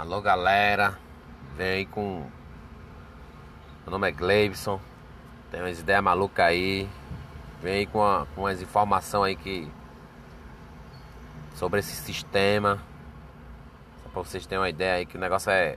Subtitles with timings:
[0.00, 0.98] Alô galera,
[1.58, 2.26] vem aí com.
[3.82, 4.80] Meu nome é Gleibson,
[5.50, 6.88] tem umas ideias malucas aí.
[7.60, 9.70] Vem aí com, uma, com umas informações aí que.
[11.54, 12.82] Sobre esse sistema.
[14.02, 15.76] Só pra vocês terem uma ideia aí que o negócio é.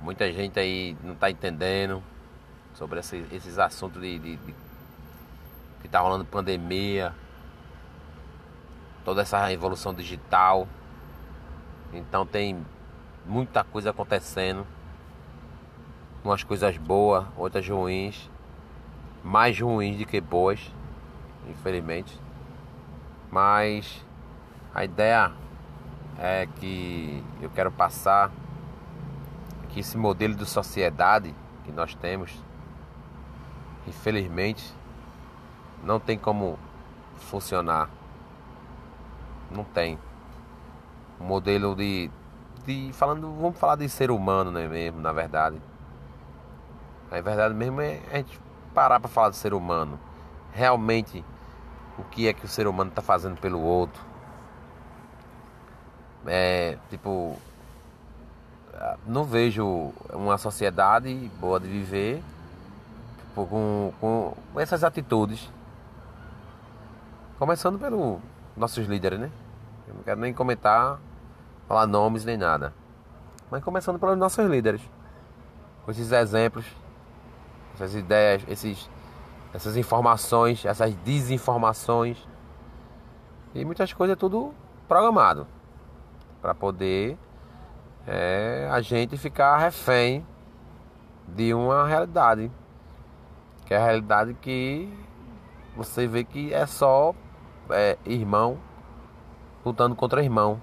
[0.00, 2.02] Muita gente aí não tá entendendo
[2.72, 4.54] sobre esse, esses assuntos de, de, de
[5.82, 7.14] que tá rolando pandemia,
[9.04, 10.66] toda essa evolução digital.
[11.94, 12.64] Então tem
[13.24, 14.66] muita coisa acontecendo.
[16.22, 18.30] Umas coisas boas, outras ruins.
[19.22, 20.60] Mais ruins do que boas,
[21.48, 22.18] infelizmente.
[23.30, 24.04] Mas
[24.74, 25.32] a ideia
[26.18, 28.30] é que eu quero passar
[29.70, 32.32] que esse modelo de sociedade que nós temos,
[33.86, 34.72] infelizmente,
[35.82, 36.58] não tem como
[37.16, 37.88] funcionar.
[39.50, 39.98] Não tem
[41.20, 42.10] um modelo de,
[42.66, 45.60] de falando, vamos falar de ser humano, né, mesmo, na verdade.
[47.10, 48.40] A verdade mesmo é a gente
[48.74, 49.98] parar para falar de ser humano.
[50.52, 51.24] Realmente,
[51.98, 54.02] o que é que o ser humano está fazendo pelo outro?
[56.26, 57.38] É, tipo,
[59.06, 62.22] não vejo uma sociedade boa de viver
[63.18, 65.48] tipo, com, com essas atitudes.
[67.38, 68.18] Começando pelos
[68.56, 69.30] nossos líderes, né?
[69.88, 70.98] Eu não quero nem comentar,
[71.66, 72.72] falar nomes nem nada.
[73.50, 74.80] Mas começando pelos nossos líderes.
[75.84, 76.64] Com esses exemplos,
[77.74, 78.88] essas ideias, esses,
[79.52, 82.18] essas informações, essas desinformações.
[83.54, 84.54] E muitas coisas é tudo
[84.88, 85.46] programado.
[86.40, 87.18] Para poder
[88.06, 90.26] é, a gente ficar refém
[91.28, 92.50] de uma realidade.
[93.66, 94.92] Que é a realidade que
[95.76, 97.14] você vê que é só
[97.70, 98.58] é, irmão
[99.64, 100.60] lutando contra irmão.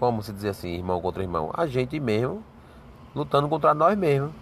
[0.00, 1.50] Como se dizer assim, irmão contra irmão?
[1.54, 2.42] A gente mesmo
[3.14, 4.32] lutando contra nós mesmos.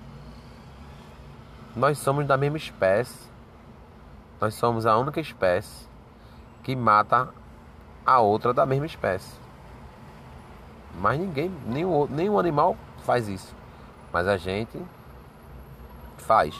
[1.74, 3.28] Nós somos da mesma espécie.
[4.40, 5.86] Nós somos a única espécie
[6.62, 7.28] que mata
[8.06, 9.36] a outra da mesma espécie.
[11.00, 13.54] Mas ninguém, nenhum, nenhum animal faz isso.
[14.12, 14.80] Mas a gente
[16.16, 16.54] faz.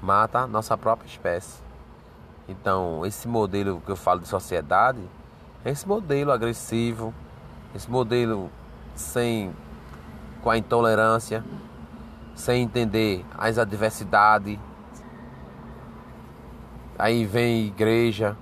[0.00, 1.60] Mata a nossa própria espécie.
[2.46, 5.00] Então, esse modelo que eu falo de sociedade
[5.64, 7.12] esse modelo agressivo,
[7.74, 8.50] esse modelo
[8.94, 9.52] sem
[10.42, 11.44] com a intolerância,
[12.34, 14.58] sem entender as adversidades.
[16.98, 18.36] Aí vem igreja,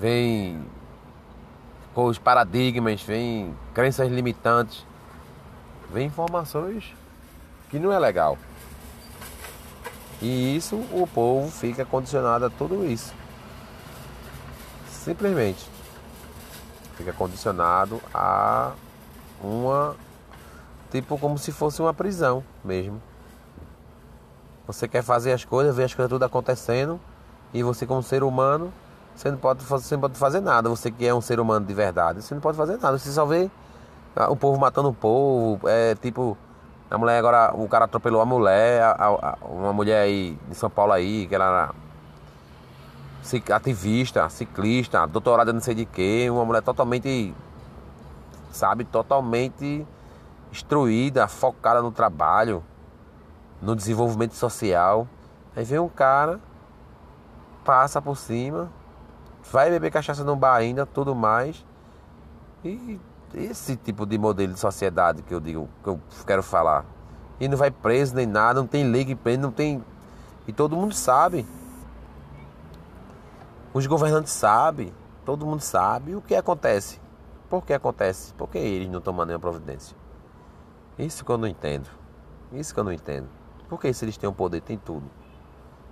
[0.00, 0.64] vem
[1.94, 4.86] com os paradigmas, vem crenças limitantes,
[5.90, 6.94] vem informações
[7.68, 8.38] que não é legal.
[10.20, 13.14] E isso o povo fica condicionado a tudo isso.
[14.90, 15.77] Simplesmente
[16.98, 18.72] fica condicionado a
[19.42, 19.94] uma
[20.90, 23.00] tipo como se fosse uma prisão mesmo.
[24.66, 27.00] Você quer fazer as coisas, ver as coisas tudo acontecendo
[27.54, 28.72] e você como ser humano,
[29.14, 30.68] você não pode, você não pode fazer nada.
[30.68, 32.98] Você que é um ser humano de verdade, você não pode fazer nada.
[32.98, 33.48] Você só vê
[34.28, 36.36] o povo matando o povo, é tipo
[36.90, 40.68] a mulher agora, o cara atropelou a mulher, a, a, uma mulher aí de São
[40.68, 41.72] Paulo aí, que ela
[43.52, 47.34] ativista, ciclista, doutorada não sei de quê, uma mulher totalmente,
[48.50, 49.86] sabe, totalmente
[50.50, 52.62] instruída, focada no trabalho,
[53.60, 55.06] no desenvolvimento social.
[55.54, 56.40] Aí vem um cara,
[57.64, 58.70] passa por cima,
[59.50, 61.64] vai beber cachaça no bar ainda, tudo mais.
[62.64, 62.98] E
[63.34, 66.84] esse tipo de modelo de sociedade que eu digo, que eu quero falar.
[67.40, 69.84] E não vai preso nem nada, não tem lei que prende, não tem.
[70.46, 71.46] E todo mundo sabe.
[73.72, 74.94] Os governantes sabem,
[75.26, 76.98] todo mundo sabe o que acontece.
[77.50, 78.32] Por que acontece?
[78.32, 79.94] Porque eles não tomam nenhuma providência.
[80.98, 81.88] Isso que eu não entendo.
[82.50, 83.28] Isso que eu não entendo.
[83.68, 85.04] Porque se eles têm o poder, tem tudo.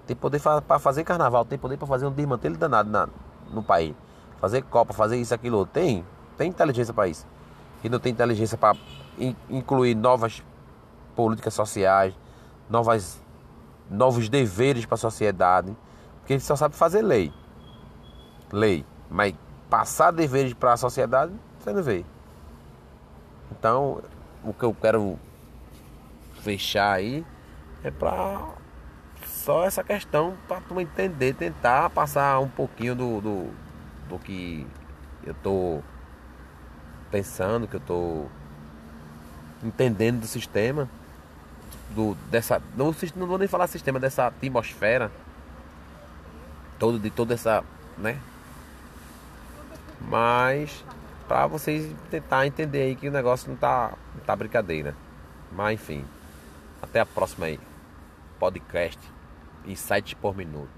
[0.07, 3.09] Tem poder para fazer carnaval, tem poder para fazer um desmantelo danado na,
[3.51, 3.95] no país.
[4.41, 5.67] Fazer copa, fazer isso, aquilo.
[5.67, 6.05] Tem.
[6.39, 7.27] Tem inteligência para isso.
[7.85, 8.75] E não tem inteligência para
[9.51, 10.43] incluir novas
[11.15, 12.15] políticas sociais,
[12.71, 13.23] novas,
[13.91, 15.77] novos deveres para a sociedade.
[16.21, 17.33] Porque eles só sabem fazer lei
[18.53, 19.35] lei, mas
[19.69, 22.05] passar deveres para a sociedade, você não vê.
[23.51, 24.03] Então,
[24.45, 25.19] o que eu quero
[26.43, 27.25] fechar aí
[27.83, 28.55] é para
[29.27, 33.51] só essa questão para tu entender, tentar passar um pouquinho do, do,
[34.09, 34.67] do que
[35.25, 35.81] eu tô
[37.11, 38.27] pensando, que eu tô
[39.63, 40.89] entendendo do sistema,
[41.91, 45.11] do dessa não, não vou nem falar sistema dessa atmosfera
[46.79, 47.65] todo de toda essa,
[47.97, 48.19] né?
[50.09, 50.85] Mas
[51.27, 54.95] Pra vocês tentar entender aí que o negócio não tá, não tá brincadeira.
[55.51, 56.05] Mas enfim.
[56.81, 57.59] Até a próxima aí.
[58.39, 59.01] Podcast.
[59.65, 60.71] Insight por minuto.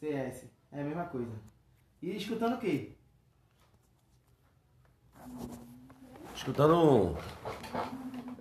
[0.00, 0.46] CS.
[0.70, 1.32] É a mesma coisa.
[2.02, 2.92] E escutando o quê?
[6.34, 7.16] Escutando.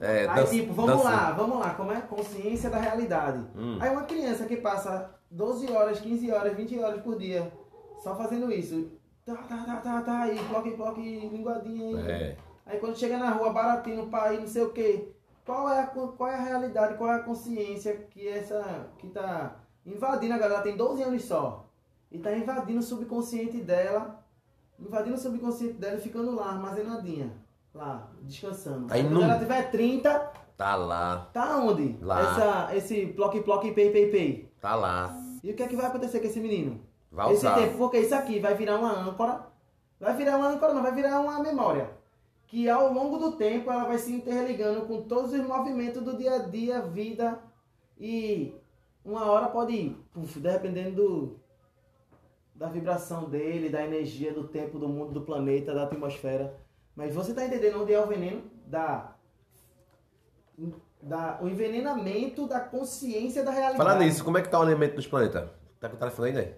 [0.01, 3.45] É, Aí, tipo, vamos dança- lá, vamos lá, como é consciência da realidade.
[3.55, 3.77] Hum.
[3.79, 7.49] Aí uma criança que passa 12 horas, 15 horas, 20 horas por dia
[8.03, 8.91] só fazendo isso.
[9.35, 12.11] Tá, tá, tá, tá, tá, aí, bloque, bloque, linguadinha aí.
[12.11, 12.37] É.
[12.65, 15.09] Aí quando chega na rua, baratinho, pai, não sei o quê.
[15.45, 18.89] Qual é, a, qual é a realidade, qual é a consciência que essa.
[18.97, 19.55] que tá
[19.85, 21.65] invadindo a galera, tem 12 anos só.
[22.11, 24.23] E tá invadindo o subconsciente dela.
[24.79, 27.31] Invadindo o subconsciente dela e ficando lá, armazenadinha.
[27.73, 28.87] Lá, descansando.
[28.91, 30.31] Aí Quando ela tiver 30,
[30.61, 31.97] Tá lá, tá onde?
[31.99, 32.21] Lá.
[32.21, 34.51] Essa, esse ploque, ploque, pei, pei, pei.
[34.61, 35.11] tá lá.
[35.43, 36.79] E o que é que vai acontecer com esse menino?
[37.11, 37.55] Vai Esse usar.
[37.55, 39.45] tempo, porque isso aqui vai virar uma âncora.
[39.99, 41.89] Vai virar uma âncora, não, vai virar uma memória.
[42.47, 46.35] Que ao longo do tempo ela vai se interligando com todos os movimentos do dia
[46.35, 47.39] a dia, vida.
[47.99, 48.55] E
[49.03, 51.39] uma hora pode ir, puf, dependendo do,
[52.55, 56.55] da vibração dele, da energia, do tempo, do mundo, do planeta, da atmosfera.
[56.95, 58.43] Mas você tá entendendo onde é o veneno?
[58.65, 59.15] Da,
[61.01, 63.77] da, o envenenamento da consciência da realidade.
[63.77, 65.49] Falar nisso, como é que tá o alimento dos planetas?
[65.79, 66.53] Tá com o telefone aí, né?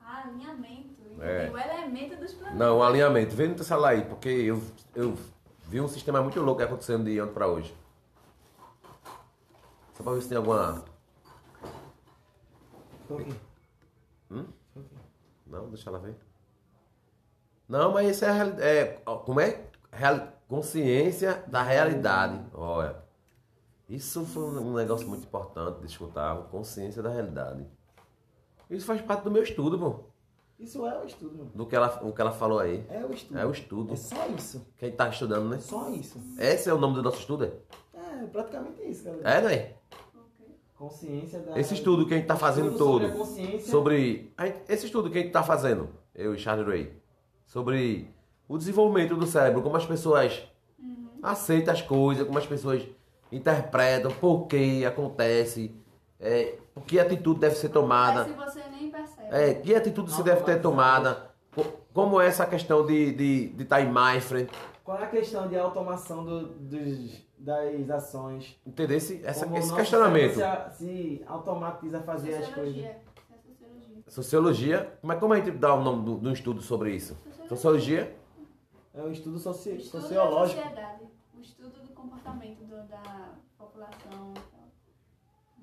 [0.00, 0.90] Alinhamento.
[1.20, 1.50] É.
[1.50, 2.58] O elemento dos planetas.
[2.58, 3.34] Não, o alinhamento.
[3.36, 4.62] Vê no teu celular aí, porque eu,
[4.94, 5.16] eu
[5.66, 7.74] vi um sistema muito louco acontecendo de ontem pra hoje.
[9.94, 10.84] Só pra ver se tem alguma.
[13.06, 13.32] Por quê?
[15.46, 16.16] Não, deixa ela ver.
[17.68, 19.66] Não, mas isso é, é como é?
[19.92, 22.40] Real- consciência da realidade.
[22.54, 22.96] Olha,
[23.88, 27.64] isso foi um um negócio muito importante de escutar, consciência da realidade.
[28.70, 30.00] Isso faz parte do meu estudo, pô.
[30.58, 31.50] Isso é o estudo, mano.
[31.54, 32.84] Do que ela, o que ela falou aí.
[32.90, 33.38] É o estudo.
[33.38, 33.92] É o estudo.
[33.92, 34.66] É só isso.
[34.78, 35.58] Quem tá estudando, né?
[35.58, 36.20] Só isso.
[36.38, 37.52] Esse é o nome do nosso estudo, é?
[38.22, 39.28] É praticamente isso, galera.
[39.28, 39.72] É, né?
[40.76, 41.58] Consciência da.
[41.58, 43.14] Esse estudo que a gente tá fazendo Estudo sobre todo.
[43.14, 43.70] a consciência.
[43.70, 44.32] Sobre.
[44.36, 46.92] a gente- Esse estudo que a gente tá fazendo, eu e Charles Ray,
[47.46, 48.08] sobre
[48.48, 50.42] o desenvolvimento do cérebro, como as pessoas
[51.22, 52.82] aceitam as coisas, como as pessoas
[53.30, 55.74] interpretam, por que acontece,
[56.20, 58.26] é, que atitude deve ser tomada.
[58.36, 59.28] Mas se você nem percebe.
[59.30, 61.30] É, que atitude se deve ter tomada?
[61.54, 64.48] Co- Como é essa questão de de, de estar em mindfulness?
[64.84, 68.60] Qual é a questão de automação do- dos, das ações?
[68.66, 70.34] Entender esse, essa- Como esse questionamento?
[70.34, 72.74] Se, se automatiza fazer as coisas.
[72.74, 73.00] Sociologia.
[73.00, 74.02] Isso é sociologia.
[74.08, 77.16] Sociologia, mas como a gente dá o nome do, do estudo sobre isso?
[77.48, 78.16] Sociologia?
[78.92, 80.60] É um estudo soci- O estudo sociológico.
[80.60, 81.04] da sociedade.
[81.36, 84.34] O estudo do comportamento do- da população.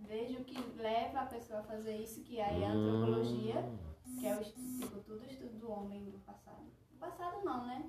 [0.08, 3.64] Veja o que leva a pessoa a fazer isso, que aí é a antropologia,
[4.20, 6.64] que é o estudo, tipo, tudo estudo do homem do passado.
[6.92, 7.84] Do passado não, né?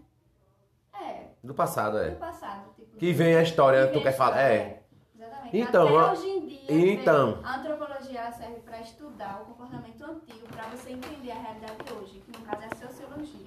[1.00, 2.10] É, Do passado, do é.
[2.16, 2.74] passado.
[2.74, 4.40] Tipo, Que vem a história, que tu quer falar?
[4.40, 4.82] É.
[5.14, 5.56] Exatamente.
[5.58, 7.40] Então, Até a- hoje em dia, então.
[7.44, 12.20] a antropologia serve para estudar o comportamento antigo, para você entender a realidade de hoje,
[12.20, 13.46] que no caso é a sociologia.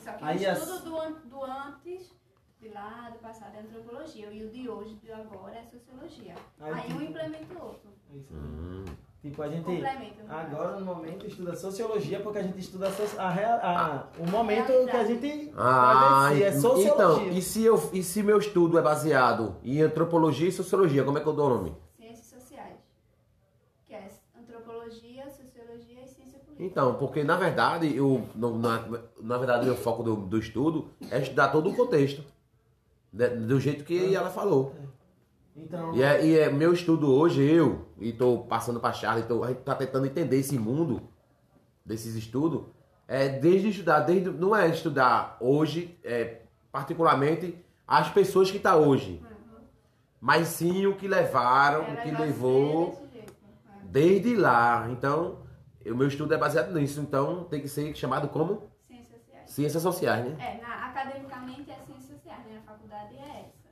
[0.00, 2.12] Só que Aí o as- estudo do, an- do antes,
[2.62, 6.34] de lá, do passado é antropologia, e o de hoje, do agora, é sociologia.
[6.60, 7.90] Aí, Aí, um tipo- implementa o outro.
[8.12, 8.38] É isso aí.
[8.38, 8.84] Hum.
[9.20, 12.88] Tipo, a gente no agora no momento estuda sociologia porque a gente estuda
[13.18, 14.90] a, a, a- o momento Realidade.
[14.90, 15.04] que a
[15.36, 17.32] gente Ah, vai é então, sociologia.
[17.32, 21.20] e se, eu, e se meu estudo é baseado em antropologia e sociologia, como é
[21.20, 21.70] que eu dou o nome?
[21.70, 21.80] caso.
[21.96, 22.76] Ciências sociais.
[23.86, 26.64] Que é antropologia, sociologia e ciência política.
[26.64, 28.84] Então, porque na verdade, eu, na,
[29.20, 32.24] na verdade, o foco do, do estudo é estudar todo o contexto.
[33.12, 34.74] Do jeito que ela falou.
[35.54, 39.44] Então, E é, e é meu estudo hoje, eu, e tô passando pra Charlie, tô,
[39.44, 41.02] a gente tá tentando entender esse mundo
[41.84, 42.62] desses estudos,
[43.06, 46.40] é desde estudar, desde, não é estudar hoje, é,
[46.70, 49.22] particularmente, as pessoas que tá hoje,
[50.18, 53.34] mas sim o que levaram, Ela o que levou jeito,
[53.68, 53.80] né?
[53.84, 54.88] desde lá.
[54.90, 55.42] Então,
[55.84, 59.50] o meu estudo é baseado nisso, então tem que ser chamado como Ciências sociais.
[59.50, 60.36] ciências sociais, né?
[60.40, 62.62] É, na, academicamente é ciências sociais, né?
[62.64, 63.62] A faculdade é essa.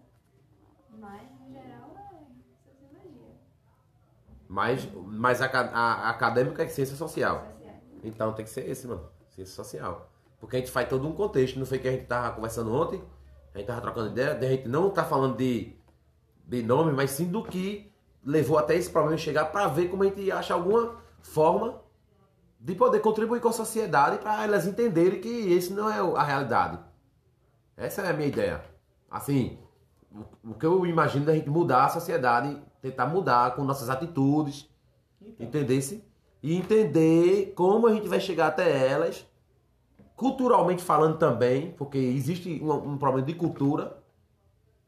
[1.00, 3.32] Mas, no geral, é sociologia.
[4.48, 7.46] Mas, mas a, a- a acadêmica é ciência social.
[7.54, 7.76] Sociais.
[8.04, 9.08] Então tem que ser esse, mano.
[9.30, 10.10] Ciência social.
[10.38, 11.58] Porque a gente faz todo um contexto.
[11.58, 13.02] Não foi que a gente tava conversando ontem,
[13.54, 15.76] a gente tava trocando ideia, de a gente não tá falando de,
[16.46, 17.92] de nome, mas sim do que
[18.24, 21.80] levou até esse problema chegar para ver como a gente acha alguma forma
[22.58, 26.78] de poder contribuir com a sociedade para elas entenderem que esse não é a realidade.
[27.76, 28.62] Essa é a minha ideia.
[29.10, 29.58] Assim,
[30.44, 34.68] o, que eu imagino da gente mudar a sociedade, tentar mudar com nossas atitudes,
[35.20, 36.04] então, entendesse?
[36.42, 39.26] e entender como a gente vai chegar até elas,
[40.16, 44.02] culturalmente falando também, porque existe um, um problema de cultura,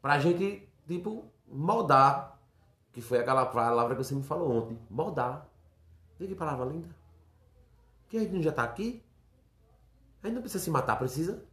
[0.00, 2.38] pra gente, tipo, moldar,
[2.92, 5.46] que foi aquela palavra que você me falou ontem, moldar.
[6.18, 6.88] Vê que palavra linda.
[8.08, 9.02] Que a gente não já tá aqui?
[10.22, 11.44] A gente não precisa se matar, precisa?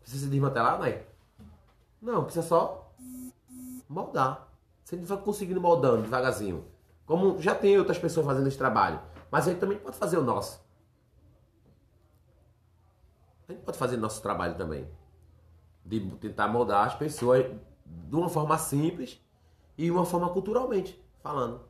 [0.00, 1.02] Precisa se desmantelar, né?
[2.00, 2.81] Não, precisa só
[3.92, 4.48] moldar.
[4.84, 6.64] Se a gente vai conseguindo moldando devagarzinho,
[7.06, 10.22] como já tem outras pessoas fazendo esse trabalho, mas a gente também pode fazer o
[10.22, 10.60] nosso.
[13.48, 14.88] A gente pode fazer nosso trabalho também.
[15.84, 17.44] De tentar moldar as pessoas
[17.84, 19.20] de uma forma simples
[19.76, 21.60] e uma forma culturalmente falando.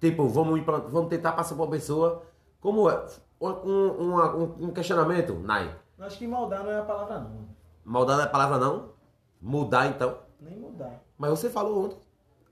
[0.00, 2.22] Tipo, vamos, vamos tentar passar para uma pessoa
[2.60, 3.06] como é.
[3.40, 5.74] Um, um, um- um questionamento, Nai.
[5.98, 7.48] Acho que moldar não é a palavra não.
[7.84, 8.91] Moldar não é palavra não?
[9.42, 10.18] Mudar então.
[10.40, 11.02] Nem mudar.
[11.18, 11.98] Mas você falou ontem.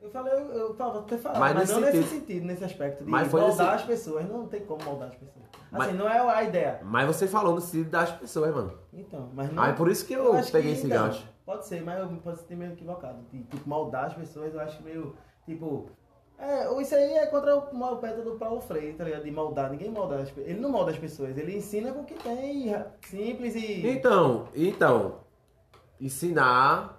[0.02, 2.20] Eu falei, eu, eu falo, até falar, Mas mas, nesse não nesse sentido.
[2.20, 4.26] sentido, nesse aspecto de Mas moldar nesse- as pessoas.
[4.28, 5.44] Não tem como moldar as pessoas.
[5.70, 6.80] Mas- Assim, não é a ideia.
[6.82, 8.72] Mas você falou no sentido das pessoas, mano.
[8.92, 9.62] Então, mas não.
[9.62, 11.28] Ah, é por isso que eu acho peguei que, esse então, gancho.
[11.44, 13.18] Pode ser, mas eu posso ter meio equivocado.
[13.30, 15.14] De, tipo, moldar as pessoas, eu acho meio.
[15.44, 15.88] Tipo.
[16.38, 19.24] É, isso aí é contra o, método do Paulo Freire, tá ligado?
[19.24, 19.70] De moldar.
[19.70, 22.74] Ninguém molda as pe- Ele não molda as pessoas, ele ensina com o que tem,
[23.02, 23.86] simples e.
[23.86, 25.16] Então, então,
[26.00, 26.98] ensinar,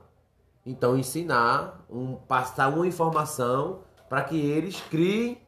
[0.65, 5.41] então ensinar, um, passar uma informação para que eles criem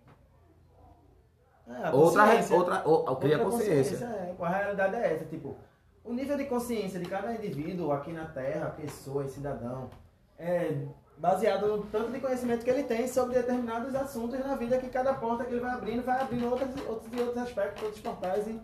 [1.67, 2.55] É, outra, consciência.
[2.57, 4.05] outra, ou, ou cria Outra consciência.
[4.05, 5.55] é, a realidade é essa, tipo,
[6.03, 9.89] o nível de consciência de cada indivíduo aqui na Terra, pessoa e cidadão,
[10.38, 10.86] é
[11.17, 15.13] baseado no tanto de conhecimento que ele tem sobre determinados assuntos na vida que cada
[15.13, 18.48] porta que ele vai abrindo, vai abrindo outros, outros outros aspectos, outros portais.
[18.48, 18.60] E...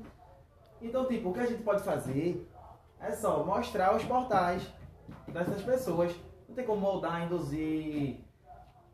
[0.81, 2.46] Então, tipo, o que a gente pode fazer
[3.00, 4.62] é só mostrar os portais
[5.32, 6.12] dessas pessoas.
[6.48, 8.18] Não tem como moldar, induzir.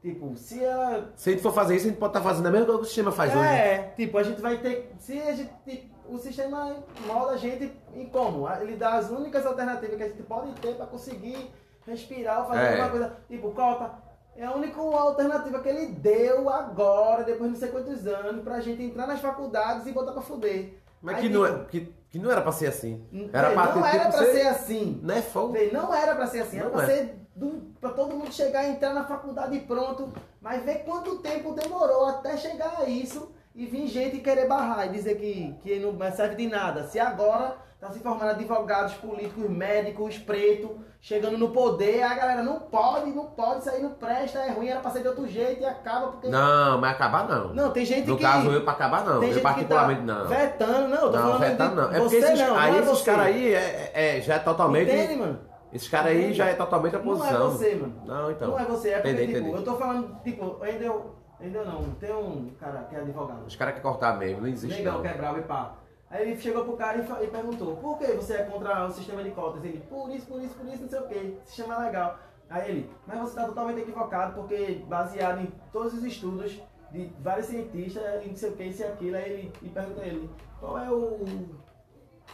[0.01, 2.51] Tipo, se ela Se a gente for fazer isso, a gente pode estar fazendo a
[2.51, 3.43] mesma coisa que o sistema faz hoje.
[3.47, 4.93] é, tipo, a gente vai ter.
[4.99, 5.51] Se a gente.
[5.67, 6.75] tipo, O sistema
[7.07, 8.47] molda a gente em como?
[8.61, 11.49] Ele dá as únicas alternativas que a gente pode ter para conseguir
[11.87, 12.69] respirar ou fazer É.
[12.73, 13.17] alguma coisa.
[13.27, 13.91] Tipo, cota.
[14.37, 18.59] É a única alternativa que ele deu agora, depois de não sei quantos anos, pra
[18.59, 20.73] gente entrar nas faculdades e botar pra fuder.
[21.05, 23.05] Mas que não, é, que, que não era pra ser assim.
[23.31, 24.99] Era pra não ter era tipo pra ser- ser assim.
[25.03, 25.53] Não é fogo.
[25.53, 26.87] Vê, não era pra ser assim, era Não pra é.
[26.87, 27.47] ser do,
[27.79, 30.11] pra todo mundo chegar, entrar na faculdade e pronto.
[30.41, 34.89] Mas vê quanto tempo demorou até chegar a isso e vir gente querer barrar e
[34.89, 36.87] dizer que, que não serve de nada.
[36.87, 42.59] Se agora tá se formando advogados, políticos, médicos, pretos, chegando no poder, a galera não
[42.59, 45.61] pode, não pode, isso aí não presta, é ruim, era pra ser de outro jeito
[45.61, 46.27] e acaba porque.
[46.27, 47.53] Não, mas acabar não.
[47.53, 48.23] Não, tem gente no que.
[48.23, 49.19] caso, eu pra acabar não.
[49.19, 50.27] tem Eu gente particularmente que tá não.
[50.27, 51.91] Vetando, não, eu tô Não, falando vetando não.
[51.91, 54.91] É porque esses, não, aí não é esses caras aí é, é- já é totalmente.
[54.91, 55.39] Entende, mano?
[55.71, 57.51] Esses caras aí já é totalmente a Não é posição.
[57.51, 58.01] você, mano.
[58.05, 58.47] Não, então.
[58.49, 59.57] Não é você, é porque, Entendi, tipo, entendi.
[59.57, 63.55] eu tô falando, tipo, ainda eu, ainda não, tem um cara que é advogado, Os
[63.55, 65.01] caras querem cortar mesmo, não existe legal, não.
[65.01, 65.73] que é e pá.
[66.09, 69.23] Aí ele chegou pro cara e, e perguntou, por que você é contra o sistema
[69.23, 69.63] de cotas?
[69.63, 72.17] Ele, por isso, por isso, por isso, não sei o que, sistema legal.
[72.49, 77.47] Aí ele, mas você está totalmente equivocado, porque baseado em todos os estudos de vários
[77.47, 80.77] cientistas, e não sei o que, isso e aquilo, aí ele e pergunta ele, qual
[80.77, 81.19] é o.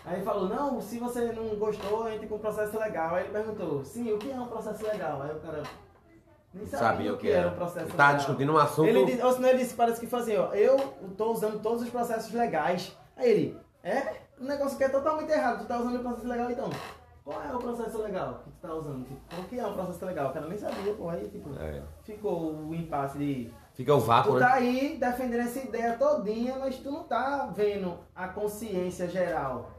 [0.05, 3.15] Aí ele falou, não, se você não gostou, entra com um processo legal.
[3.15, 5.21] Aí ele perguntou, sim, o que é um processo legal?
[5.21, 5.63] Aí o cara
[6.53, 8.17] nem sabia, Sabia o que era um processo Tá legal.
[8.17, 8.87] discutindo um assunto.
[8.87, 10.77] Ele ou senão ele disse, parece que assim, ó, eu
[11.17, 12.97] tô usando todos os processos legais.
[13.21, 14.15] Aí ele, é?
[14.39, 16.69] Um negócio que é totalmente errado, tu tá usando o processo legal então.
[17.23, 19.05] Qual é o processo legal que tu tá usando?
[19.05, 20.29] Tipo, o que é um processo legal?
[20.31, 21.83] O cara nem sabia, pô, aí tipo, É.
[22.03, 23.53] ficou o impasse de...
[23.75, 24.45] Fica o vácuo, Tu né?
[24.47, 29.69] tá aí defendendo essa ideia todinha, mas tu não tá vendo a consciência geral.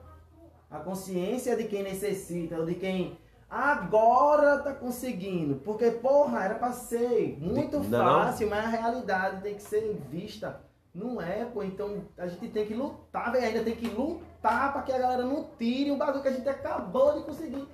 [0.70, 3.18] A consciência de quem necessita, ou de quem
[3.50, 5.56] agora tá conseguindo.
[5.56, 10.60] Porque, porra, era pra ser muito De- fácil, mas a realidade tem que ser vista.
[10.94, 11.62] Não é, pô.
[11.62, 13.46] Então a gente tem que lutar, velho.
[13.46, 16.48] Ainda tem que lutar pra que a galera não tire um bagulho que a gente
[16.48, 17.66] acabou de conseguir.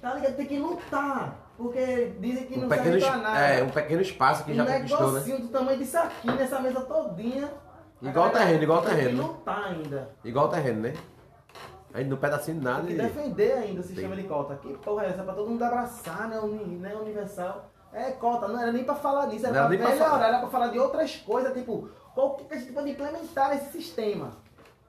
[0.00, 0.36] Tá ligado?
[0.36, 1.48] Tem que lutar.
[1.56, 3.40] Porque dizem que Um não pequeno, serve pra nada.
[3.40, 5.12] é, um pequeno espaço que um já conquistou, né?
[5.12, 7.50] negocinho do tamanho disso aqui, nessa mesa todinha.
[8.00, 9.22] Igual galera terreno, igual tem terreno, que né?
[9.22, 10.10] lutar ainda.
[10.24, 10.94] Igual o terreno, né?
[11.92, 12.96] Aí no pedacinho de nada Tem e...
[12.96, 14.54] que defender ainda o sistema de cota.
[14.56, 15.22] Que porra é essa?
[15.24, 16.38] Pra todo mundo abraçar, né?
[16.40, 16.94] Né?
[16.94, 17.70] Universal.
[17.92, 20.68] É cota, não era nem pra falar nisso, era Não pra melhorar, era pra falar
[20.68, 21.88] de outras coisas, tipo,
[22.18, 24.32] qual que a gente pode implementar nesse sistema.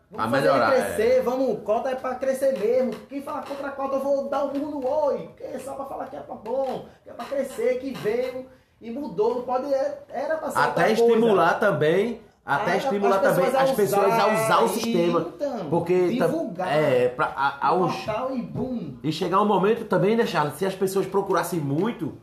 [0.10, 2.92] Vamos fazer melhorar, crescer, vamos, cota é pra crescer mesmo.
[3.08, 5.30] Quem fala contra a cota, eu vou dar o burro no oi.
[5.38, 8.48] Que é só pra falar que é pra bom, que é pra crescer, que veio
[8.82, 9.36] e mudou.
[9.36, 11.04] Não pode, é- era pra ser Até outra coisa.
[11.04, 15.28] estimular também, até estimular também as pessoas a usar o sistema.
[15.36, 16.76] então, Porque divulgar.
[16.76, 18.96] é, pra, a, a, os- Portal e boom.
[19.04, 20.56] e chegar um momento também, né, Charles?
[20.56, 22.18] Se as pessoas procurassem muito,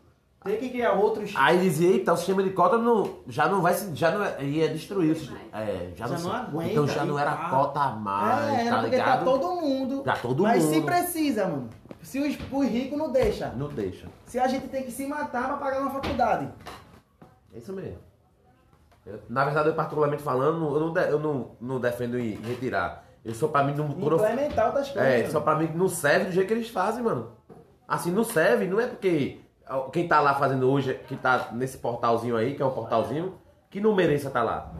[0.46, 1.32] Tem que criar outros.
[1.36, 3.94] Aí dizia, eita, o sistema de cota não, já não vai se.
[3.94, 5.38] Já não é- ia destruir o sistema.
[5.52, 5.68] mais.
[5.68, 7.50] É, já, Já não, não se- aguenta, Então já não era pá.
[7.50, 9.18] cota a mais, é, era tá porque ligado?
[9.18, 10.02] tá todo mundo.
[10.02, 10.84] Pra todo Mas se mundo.
[10.86, 11.68] precisa, mano.
[12.02, 13.48] Se os, os ricos não deixa.
[13.56, 14.06] Não deixa.
[14.24, 16.48] Se a gente tem que se matar pra pagar uma faculdade.
[17.52, 17.98] É isso mesmo.
[19.04, 23.04] Eu- na verdade, eu particularmente falando, eu não, de- eu não, não defendo em retirar.
[23.24, 23.86] Eu sou pra mim não.
[23.88, 25.10] Implementar outras coisas.
[25.12, 25.30] É, mano.
[25.32, 27.32] só pra mim não serve do jeito que eles fazem, mano.
[27.88, 29.40] Assim, não serve, não é porque
[29.92, 33.35] quem tá lá fazendo hoje, que tá nesse portalzinho aí, que é um portalzinho,
[33.68, 34.73] que não mereça estar lá.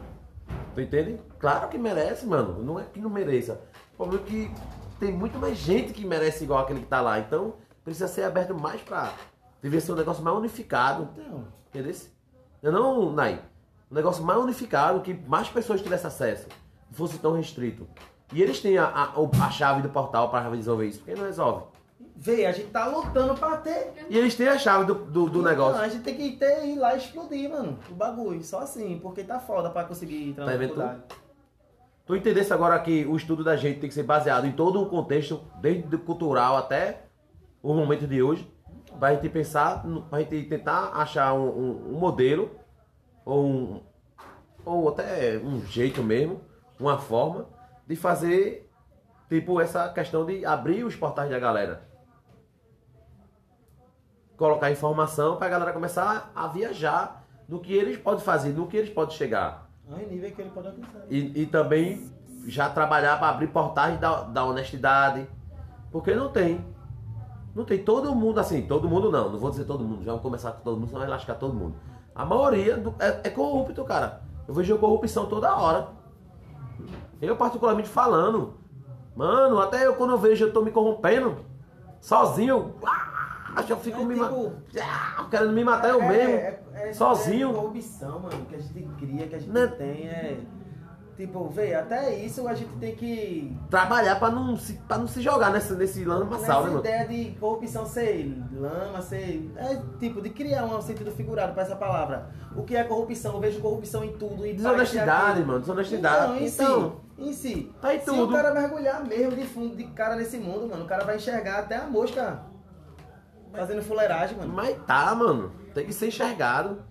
[0.73, 1.19] Tu entende?
[1.39, 2.63] Claro que merece, mano.
[2.63, 3.61] Não é que não mereça.
[3.93, 4.51] O problema é que
[4.99, 7.19] tem muito mais gente que merece igual aquele que tá lá.
[7.19, 9.11] Então, precisa ser aberto mais pra.
[9.61, 11.09] Devia ser um negócio mais unificado.
[11.17, 11.95] Então, Entendeu?
[12.61, 13.41] Eu não, Nai.
[13.91, 16.47] Um negócio mais unificado, que mais pessoas tivessem acesso.
[16.89, 17.87] Não fosse tão restrito.
[18.33, 20.99] E eles têm a, a, a chave do portal para resolver isso.
[20.99, 21.65] Por que não resolve?
[22.19, 23.93] Vê, a gente tá lutando pra ter.
[24.09, 25.81] E eles têm a chave do, do, do Não, negócio.
[25.81, 27.77] a gente tem que ter, ir lá e explodir, mano.
[27.89, 28.43] O bagulho.
[28.43, 31.01] Só assim, porque tá foda pra conseguir entrar Tá na faculdade.
[32.05, 34.85] Tu entendesse agora que o estudo da gente tem que ser baseado em todo o
[34.89, 37.03] contexto, desde o cultural até
[37.61, 38.49] o momento de hoje,
[38.97, 42.49] pra gente pensar, pra gente tentar achar um, um- um modelo,
[43.25, 43.83] ou, um,
[44.65, 46.39] ou até um jeito mesmo,
[46.79, 47.49] uma forma
[47.85, 48.69] de fazer,
[49.27, 51.86] tipo, essa questão de abrir os portais da galera.
[54.37, 58.89] Colocar informação pra galera começar a viajar no que eles podem fazer, no que eles
[58.89, 59.67] podem chegar.
[59.89, 61.01] O nível que ele pode alcançar.
[61.09, 62.11] E, e também
[62.45, 65.27] já trabalhar para abrir portais da, da honestidade.
[65.91, 66.63] Porque não tem.
[67.55, 70.21] Não tem todo mundo assim, todo mundo não, não vou dizer todo mundo, já vamos
[70.21, 71.75] começar com todo mundo, senão vai lascar todo mundo.
[72.13, 74.21] A maioria do- é, é corrupto, cara.
[74.47, 75.87] Eu vejo corrupção toda hora.
[77.19, 78.53] Eu particularmente falando,
[79.15, 81.37] mano, até eu quando eu vejo eu tô me corrompendo,
[81.99, 83.06] sozinho, ah,
[83.71, 87.49] eu fico É me tipo- matando, querendo me matar eu mesmo, sozinho.
[87.49, 89.67] É corrupção, mano, que a gente cria, que a gente Né?
[89.67, 90.07] tem.
[90.07, 90.37] É.
[91.15, 93.57] Tipo, vê, até isso a gente tem que.
[93.71, 96.79] Trabalhar pra não se, pra não se jogar nesse, nesse lamaçal, né, Nessa mano?
[96.79, 99.51] ideia de corrupção ser lama, ser.
[99.57, 102.29] É tipo, de criar um sentido figurado pra essa palavra.
[102.55, 103.33] O que é corrupção?
[103.33, 104.45] Eu vejo corrupção em tudo.
[104.45, 106.27] E Desonestidade, mano, desonestidade.
[106.33, 107.23] Não, em Então, si.
[107.23, 107.71] Em si.
[107.81, 108.25] tá em Se tudo.
[108.25, 111.61] o cara mergulhar mesmo de fundo de cara nesse mundo, mano, o cara vai enxergar
[111.61, 112.41] até a mosca
[113.51, 114.53] fazendo fuleiragem, mano.
[114.53, 115.51] Mas tá, mano.
[115.73, 116.83] Tem que ser enxergado.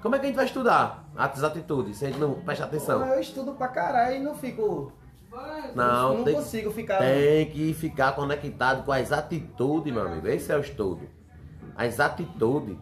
[0.00, 3.04] Como é que a gente vai estudar as atitudes se a gente não presta atenção?
[3.06, 4.92] Eu estudo pra caralho e não fico.
[5.74, 6.98] Não, não tem, consigo ficar.
[6.98, 10.26] tem que ficar conectado com as atitudes, meu amigo.
[10.28, 11.08] Esse é o estudo.
[11.76, 12.76] As atitudes.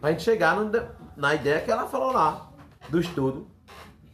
[0.00, 0.70] Pra gente chegar no-
[1.16, 2.50] na ideia que ela falou lá,
[2.88, 3.46] do estudo.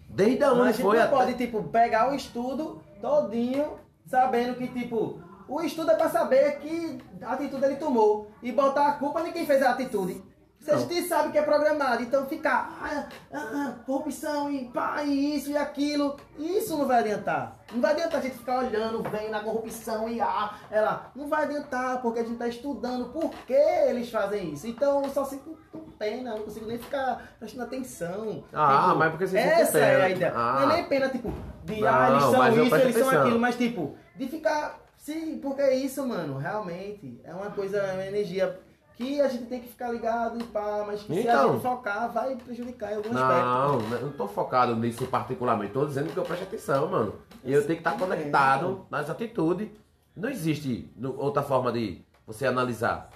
[0.08, 1.16] Desde Mas a onde gente foi não até...
[1.16, 3.74] pode, tipo, pegar o estudo todinho,
[4.06, 8.30] sabendo que, tipo, o estudo é pra saber que atitude ele tomou.
[8.42, 10.22] E botar a culpa em quem fez a atitude.
[10.60, 15.02] Se a gente sabe que é programado, então ficar ah, ah, ah, corrupção e pá,
[15.02, 17.56] e isso e aquilo, isso não vai adiantar.
[17.72, 21.10] Não vai adiantar a gente ficar olhando, vendo a corrupção e ah, ela.
[21.16, 24.66] Não vai adiantar, porque a gente tá estudando por que eles fazem isso.
[24.66, 25.56] Então eu só sinto
[25.98, 28.44] pena, não consigo nem ficar prestando atenção.
[28.52, 30.32] Ah, mas porque você Essa é a ideia.
[30.34, 30.60] Ah.
[30.60, 31.32] Não é nem pena, tipo,
[31.64, 33.22] de Não, ah, eles são isso, eles são atenção.
[33.22, 34.78] aquilo, mas tipo, de ficar.
[35.00, 37.18] Sim, porque é isso, mano, realmente.
[37.24, 38.60] É uma coisa, é uma energia
[38.96, 41.52] que a gente tem que ficar ligado e pá, mas que se a Então.
[41.54, 43.88] gente focar, vai prejudicar em algum aspecto.
[43.88, 45.72] Não, eu não tô focado nisso particularmente.
[45.72, 47.14] Tô dizendo que eu presto atenção, mano.
[47.42, 49.70] E eu tenho que estar conectado nas atitudes.
[50.14, 53.08] Não existe outra forma de você analisar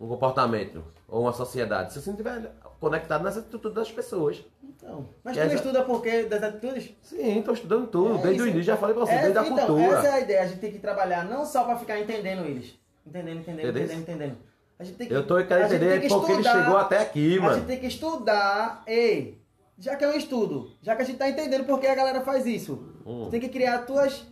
[0.00, 4.44] um comportamento ou uma sociedade se você não estiver conectado nas atitudes das pessoas.
[4.62, 6.94] Então, mas Que tu essa- estuda por quê das atitudes?
[7.02, 8.18] Sim, tô estudando tudo.
[8.18, 9.98] É, desde o isso- início, já falei pra você, Essa- desde a então, cultura.
[9.98, 12.78] Essa é a ideia, a gente tem que trabalhar não só pra ficar entendendo eles.
[13.06, 13.82] Entendendo, entendendo, Entendeu?
[13.84, 14.36] entendendo, entendendo.
[14.78, 16.98] A gente tem que, Eu tô a querendo entender que porque ele estudar- chegou até
[16.98, 17.54] aqui, A mano.
[17.56, 19.40] gente tem que estudar, ei,
[19.78, 22.20] já que é um estudo, já que a gente tá entendendo por que a galera
[22.20, 22.74] faz isso,
[23.06, 23.24] Hum.
[23.24, 24.26] tu tem que criar tuas,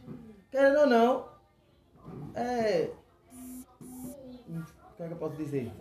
[0.51, 1.25] querendo ou não,
[2.35, 2.91] é...
[3.79, 4.65] Como
[5.01, 5.73] é que eu posso dizer?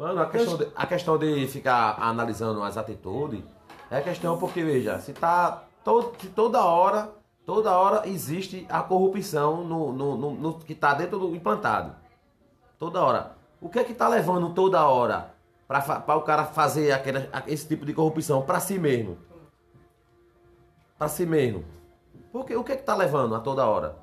[0.00, 3.44] Mano, a questão, de, a questão de ficar analisando as atitudes
[3.90, 7.10] é questão porque, veja, se tá todo, se toda hora,
[7.44, 11.94] toda hora existe a corrupção no, no, no- no- que tá dentro do implantado.
[12.78, 13.32] Toda hora.
[13.60, 15.34] O que é que tá levando toda hora
[15.68, 19.18] para o cara fazer aquela, esse tipo de corrupção para si mesmo?
[20.96, 21.62] Para si mesmo.
[22.32, 23.96] Porque o que é que tá levando a toda hora?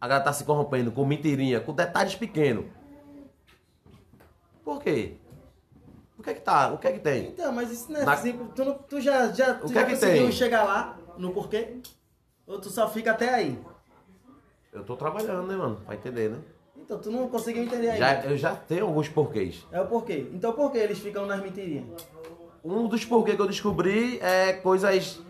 [0.00, 2.64] A galera tá se corrompendo com mentirinha, com detalhes pequenos.
[4.64, 5.14] Por quê?
[6.18, 6.72] O que é que tá?
[6.72, 7.28] O que é que tem?
[7.28, 9.74] Então, mas isso não é Na- simples, tu, não- tu já, já, tu O que
[9.74, 10.32] já é que conseguiu tem?
[10.32, 11.76] chegar lá, no porquê?
[12.46, 13.58] Ou tu só fica até aí?
[14.72, 15.76] Eu tô trabalhando, né, mano?
[15.84, 16.38] Pra entender, né?
[16.76, 17.98] Então tu não conseguiu entender ainda.
[17.98, 19.66] Já, eu já tenho alguns porquês.
[19.72, 20.28] É o porquê.
[20.32, 21.86] Então por que eles ficam nas mentirinhas?
[22.64, 25.20] Um dos porquês que eu descobri é coisas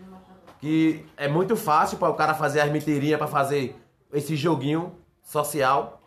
[0.59, 3.75] que é muito fácil para o cara fazer as mentirinhas para fazer
[4.13, 4.93] esse joguinho
[5.23, 6.01] social,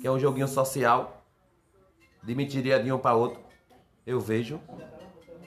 [0.00, 1.23] que é um joguinho social
[2.24, 3.40] de mentirinha de um para outro.
[4.06, 4.60] Eu vejo.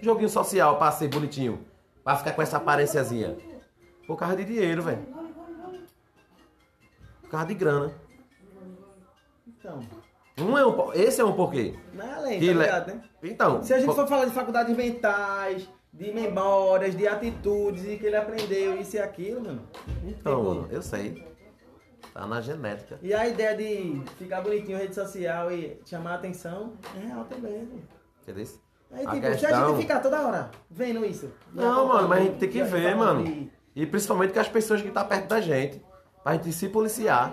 [0.01, 1.65] Joguinho social para ser bonitinho,
[2.03, 3.35] para ficar com essa aparênciazinha.
[4.05, 5.05] Por causa de dinheiro, velho.
[7.21, 7.91] Por causa de grana.
[9.47, 9.79] Então,
[10.39, 11.73] Um é um, esse é um porquê.
[11.93, 13.03] não é além, Que tá ligado, né?
[13.23, 18.05] Então, Se a gente for falar de faculdades mentais, de memórias, de atitudes, e que
[18.05, 19.67] ele aprendeu isso e aquilo, mano.
[20.05, 21.25] então, mano, eu sei.
[22.17, 22.97] Tá na genética.
[23.03, 27.59] E a ideia de ficar bonitinho rede social e chamar a atenção é real também,
[27.59, 27.83] mano.
[28.23, 28.45] Entendeu?
[28.91, 31.29] Aí, A tipo, se a questão- gente ficar toda hora vendo isso.
[31.53, 33.23] Não, mano, mas a gente tem que ver, falando mano.
[33.23, 35.79] de- E principalmente com as pessoas que estão perto da gente.
[36.23, 37.31] Pra gente se policiar.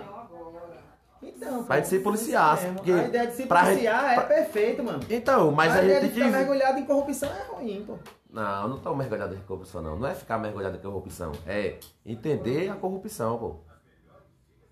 [1.23, 4.99] Então, Pra gente se policiar, porque A ideia de se policiar gente- é perfeito, mano.
[5.09, 6.45] Então, mas a, a, ideia gente de tem ficar que.
[6.45, 7.97] mergulhado em corrupção é ruim, pô.
[8.29, 9.97] Não, eu não tô mergulhado em corrupção, não.
[9.97, 11.31] Não é ficar mergulhado em corrupção.
[11.47, 13.55] É entender a corrupção, pô.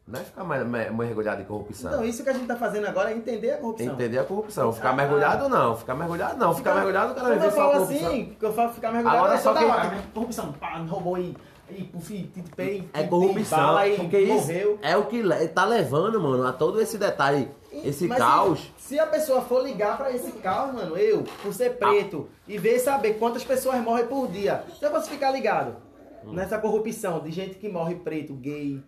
[0.06, 1.90] Não é ficar mer- mer- mergulhado em corrupção.
[1.92, 3.94] Então, isso que a gente tá fazendo agora é entender a corrupção.
[3.94, 4.74] Entender a corrupção.
[4.74, 5.78] Ficar Ah, mergulhado, não.
[5.78, 6.54] Ficar mergulhado, não.
[6.54, 8.08] Ficar mergulhado, o cara ver eu só a falo corrupção.
[8.10, 10.04] assim, eu falo ficar mergulhado Agora é só que- hora, né?
[10.14, 11.38] Corrupção, pá, roubou e,
[11.70, 14.80] e pufi, titpei, É corrupção, e porque isso morreu.
[14.82, 18.74] é o que le- tá levando, mano, a todo esse detalhe, esse caos.
[18.78, 22.58] Se, se a pessoa for ligar pra esse caos, mano, eu, por ser preto, e
[22.58, 25.78] ver saber quantas pessoas morrem por dia, se eu fosse ficar ligado
[26.26, 26.34] Hum.
[26.34, 28.84] nessa corrupção de gente que morre preto, gay,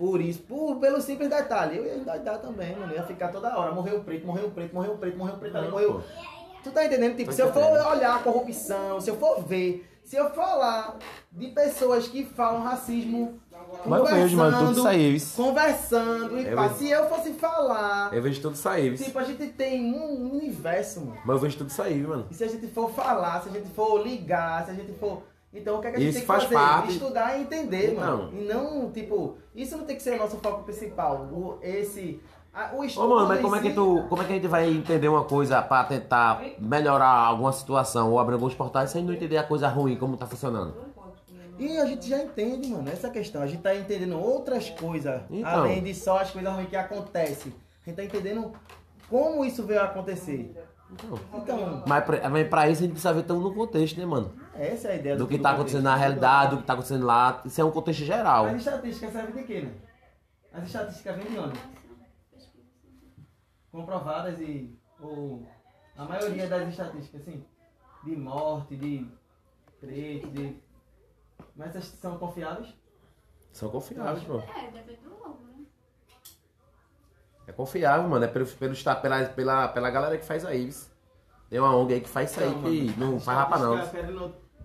[0.00, 3.70] por isso, por, pelo simples detalhe, eu ia endoidar também, mano, ia ficar toda hora,
[3.70, 6.02] morreu preto, morreu preto, morreu preto, morreu preto, ali, morreu...
[6.64, 7.18] Tu tá entendendo?
[7.18, 10.96] Tipo, se eu for olhar a corrupção, se eu for ver, se eu falar
[11.30, 13.38] de pessoas que falam racismo,
[13.84, 15.36] Mas eu vejo, mano, tudo isso.
[15.36, 16.78] Conversando e Eu pá, vejo.
[16.78, 18.96] se eu fosse falar, Eu vejo tudo viu?
[18.96, 21.20] tipo, a gente tem um universo, mano.
[21.26, 22.26] mas eu vejo tudo aí, mano.
[22.30, 25.22] E se a gente for falar, se a gente for ligar, se a gente for.
[25.52, 26.54] Então o que, é que a gente Isso tem que faz fazer?
[26.54, 28.04] parte- Estudar e entender, Então.
[28.18, 28.32] mano.
[28.40, 31.28] E não, tipo, isso não tem que ser o nosso foco principal.
[31.32, 32.20] O, esse.
[32.54, 33.06] a- o estudo.
[33.06, 34.04] Ô, mano, mas como é que tu.
[34.08, 38.18] Como é que a gente vai entender uma coisa pra tentar melhorar alguma situação ou
[38.20, 40.74] abrir alguns portais sem não entender a coisa ruim, como tá funcionando?
[41.58, 43.42] E a gente já entende, mano, essa questão.
[43.42, 45.50] A gente tá entendendo outras coisas, Então.
[45.50, 47.52] além de só as coisas ruins que acontecem.
[47.84, 48.52] A gente tá entendendo
[49.10, 50.54] como isso veio a acontecer.
[51.34, 54.32] Então, Mas pra, mas pra isso a gente precisa ver tão no contexto, né, mano?
[54.60, 57.06] Essa é a ideia Do que do tá acontecendo na realidade, do que tá acontecendo
[57.06, 57.40] lá.
[57.44, 58.46] Isso é um contexto geral.
[58.46, 59.74] As estatísticas servem de quê, né?
[60.52, 61.60] As estatísticas vêm de onde?
[63.70, 64.78] Comprovadas e.
[65.00, 65.46] Ou.
[65.96, 67.44] A maioria das estatísticas, assim.
[68.04, 69.06] De morte, de
[69.80, 70.56] preto, de.
[71.56, 72.74] Mas essas são confiáveis?
[73.52, 74.38] São confiáveis, pô.
[74.38, 75.64] É, depende do órgão, né?
[77.46, 78.24] É confiável, mano.
[78.24, 80.66] É pelo, pelo, pela, pela, pela galera que faz aí.
[80.66, 80.90] viu?
[81.50, 83.76] Tem uma ONG aí que faz isso aí, que mano, não faz rapa não.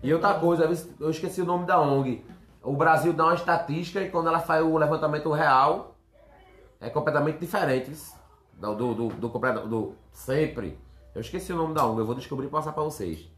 [0.02, 2.24] E outra coisa, eu esqueci o nome da ONG.
[2.62, 5.96] O Brasil dá uma estatística e quando ela faz o levantamento real,
[6.80, 7.92] é completamente diferente.
[8.54, 10.78] Do, do, do, do, completo- do- sempre.
[11.14, 13.28] Eu esqueci o nome da ONG, eu vou descobrir e passar pra vocês.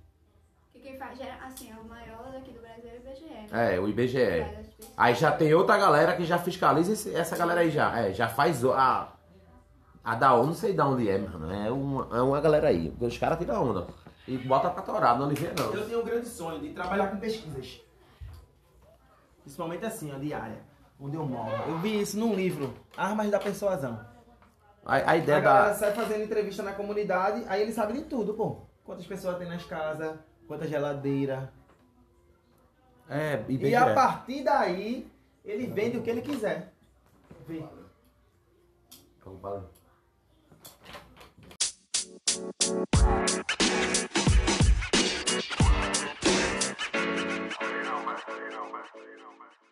[0.72, 3.24] Que quem faz, assim, é o maior daqui do Brasil é o IBGE.
[3.52, 3.74] né?
[3.74, 4.46] É, o IBGE.
[4.96, 7.98] Aí já tem outra galera que já fiscaliza esse- essa galera aí já.
[7.98, 9.12] É, já faz a.
[10.04, 11.52] A da ONU, não sei de onde é, mano.
[11.52, 12.94] É uma, é uma galera aí.
[12.98, 13.86] Os caras tiram onda.
[14.28, 15.72] E bota pra torar, não vê não.
[15.72, 17.80] Eu tenho um grande sonho de trabalhar com pesquisas.
[19.42, 20.60] Principalmente assim, ó, diária.
[21.00, 21.50] Onde eu moro.
[21.68, 24.04] Eu vi isso num livro, Armas da Persuasão.
[24.84, 25.74] A, a A ideia galera da.
[25.74, 28.58] sai fazendo entrevista na comunidade, aí ele sabe de tudo, pô.
[28.84, 31.48] Quantas pessoas tem nas casas, quantas geladeiras.
[33.08, 33.74] É, E IBGE.
[33.74, 35.10] a partir daí,
[35.44, 36.72] ele vende o que ele quiser.
[37.46, 37.64] Vê.
[39.24, 39.62] Vamos para-
[42.98, 43.06] You
[47.84, 48.02] know,
[49.38, 49.67] man.